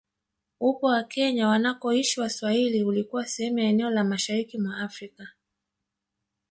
[0.59, 5.27] Upwa wa Kenya wanakoishi Waswahili ulikuwa sehemu ya eneo la mashariki mwa Afrika